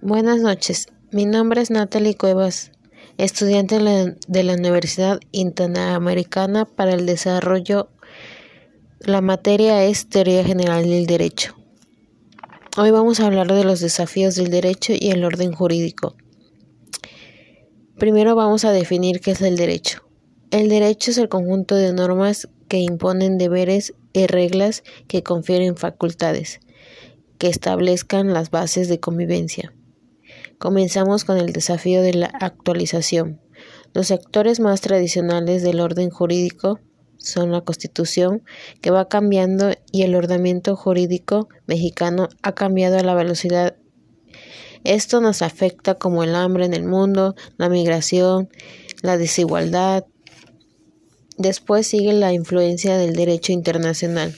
Buenas 0.00 0.40
noches, 0.40 0.86
mi 1.10 1.26
nombre 1.26 1.60
es 1.60 1.72
Natalie 1.72 2.16
Cuevas, 2.16 2.70
estudiante 3.16 3.80
de 4.28 4.42
la 4.44 4.54
Universidad 4.54 5.18
Interamericana 5.32 6.66
para 6.66 6.92
el 6.94 7.04
Desarrollo. 7.04 7.88
La 9.00 9.22
materia 9.22 9.82
es 9.82 10.08
Teoría 10.08 10.44
General 10.44 10.84
del 10.84 11.06
Derecho. 11.06 11.56
Hoy 12.76 12.92
vamos 12.92 13.18
a 13.18 13.26
hablar 13.26 13.52
de 13.52 13.64
los 13.64 13.80
desafíos 13.80 14.36
del 14.36 14.50
derecho 14.50 14.92
y 14.96 15.10
el 15.10 15.24
orden 15.24 15.52
jurídico. 15.52 16.14
Primero 17.98 18.36
vamos 18.36 18.64
a 18.64 18.70
definir 18.70 19.20
qué 19.20 19.32
es 19.32 19.42
el 19.42 19.56
derecho. 19.56 20.08
El 20.52 20.68
derecho 20.68 21.10
es 21.10 21.18
el 21.18 21.28
conjunto 21.28 21.74
de 21.74 21.92
normas 21.92 22.48
que 22.68 22.78
imponen 22.78 23.36
deberes 23.36 23.94
y 24.12 24.28
reglas 24.28 24.84
que 25.08 25.24
confieren 25.24 25.76
facultades, 25.76 26.60
que 27.38 27.48
establezcan 27.48 28.32
las 28.32 28.52
bases 28.52 28.88
de 28.88 29.00
convivencia. 29.00 29.74
Comenzamos 30.58 31.24
con 31.24 31.38
el 31.38 31.52
desafío 31.52 32.02
de 32.02 32.14
la 32.14 32.26
actualización. 32.26 33.40
Los 33.94 34.08
sectores 34.08 34.58
más 34.58 34.80
tradicionales 34.80 35.62
del 35.62 35.80
orden 35.80 36.10
jurídico 36.10 36.80
son 37.16 37.52
la 37.52 37.60
Constitución, 37.60 38.42
que 38.80 38.90
va 38.90 39.08
cambiando, 39.08 39.70
y 39.92 40.02
el 40.02 40.14
ordenamiento 40.14 40.74
jurídico 40.76 41.48
mexicano 41.66 42.28
ha 42.42 42.54
cambiado 42.54 42.98
a 42.98 43.02
la 43.02 43.14
velocidad. 43.14 43.76
Esto 44.84 45.20
nos 45.20 45.42
afecta 45.42 45.94
como 45.94 46.22
el 46.24 46.34
hambre 46.34 46.64
en 46.64 46.74
el 46.74 46.84
mundo, 46.84 47.34
la 47.56 47.68
migración, 47.68 48.48
la 49.02 49.16
desigualdad. 49.16 50.06
Después 51.36 51.86
sigue 51.86 52.12
la 52.12 52.32
influencia 52.32 52.96
del 52.96 53.14
derecho 53.14 53.52
internacional. 53.52 54.34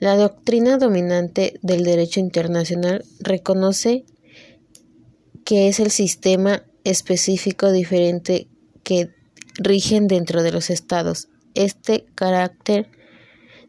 La 0.00 0.16
doctrina 0.16 0.78
dominante 0.78 1.60
del 1.62 1.84
derecho 1.84 2.18
internacional 2.18 3.04
reconoce 3.20 4.04
que 5.44 5.68
es 5.68 5.80
el 5.80 5.90
sistema 5.90 6.64
específico 6.84 7.72
diferente 7.72 8.48
que 8.82 9.10
rigen 9.56 10.08
dentro 10.08 10.42
de 10.42 10.52
los 10.52 10.70
estados. 10.70 11.28
Este 11.54 12.06
carácter 12.14 12.88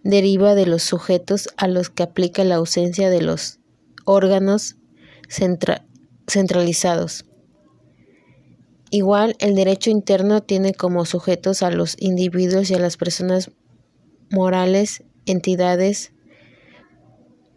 deriva 0.03 0.56
de 0.56 0.66
los 0.66 0.83
sujetos 0.83 1.50
a 1.58 1.67
los 1.67 1.89
que 1.89 2.03
aplica 2.03 2.44
la 2.44 2.56
ausencia 2.56 3.09
de 3.09 3.22
los 3.22 3.59
órganos 4.06 4.75
centralizados. 6.28 7.25
Igual, 8.89 9.36
el 9.39 9.55
derecho 9.55 9.89
interno 9.89 10.44
tiene 10.44 10.73
como 10.73 11.05
sujetos 11.05 11.64
a 11.64 11.72
los 11.72 11.95
individuos 12.00 12.70
y 12.70 12.76
a 12.76 12.80
las 12.80 12.95
personas 12.95 13.50
morales, 14.30 15.03
entidades, 15.26 16.12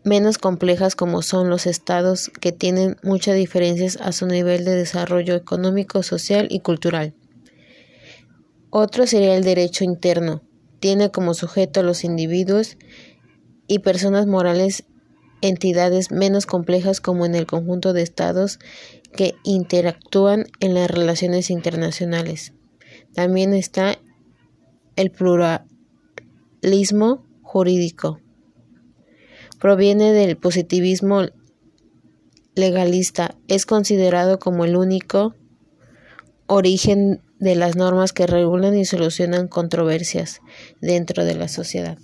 menos 0.07 0.39
complejas 0.39 0.95
como 0.95 1.21
son 1.21 1.51
los 1.51 1.67
estados 1.67 2.31
que 2.41 2.53
tienen 2.53 2.97
muchas 3.03 3.35
diferencias 3.35 3.99
a 4.01 4.13
su 4.13 4.27
nivel 4.27 4.65
de 4.65 4.77
desarrollo 4.77 5.35
económico, 5.35 6.05
social 6.05 6.47
y 6.49 6.61
cultural. 6.61 7.13
Otro 8.71 9.09
sería 9.09 9.37
el 9.37 9.43
derecho 9.43 9.83
interno. 9.83 10.45
Tiene 10.79 11.11
como 11.11 11.35
sujeto 11.35 11.81
a 11.81 11.83
los 11.83 12.05
individuos 12.05 12.79
y 13.67 13.81
personas 13.81 14.29
morales 14.29 14.85
entidades 15.41 16.13
menos 16.13 16.47
complejas 16.47 17.01
como 17.01 17.27
en 17.27 17.35
el 17.35 17.47
conjunto 17.47 17.93
de 17.93 18.03
estados 18.03 18.61
que 19.13 19.35
interactúan 19.43 20.47
en 20.61 20.75
las 20.75 20.89
relaciones 20.89 21.51
internacionales. 21.51 22.53
También 23.13 23.55
está 23.55 23.99
el 24.95 25.11
pluralismo 25.11 25.67
jurídico 27.43 28.21
proviene 29.61 30.13
del 30.13 30.37
positivismo 30.37 31.27
legalista. 32.55 33.35
Es 33.49 33.67
considerado 33.67 34.39
como 34.39 34.65
el 34.65 34.77
único 34.77 35.35
origen 36.47 37.21
de 37.39 37.55
las 37.55 37.77
normas 37.77 38.13
que 38.13 38.27
regulan 38.27 38.77
y 38.77 38.85
solucionan 38.85 39.49
controversias 39.49 40.41
dentro 40.81 41.25
de 41.25 41.35
la 41.35 41.49
sociedad. 41.49 41.99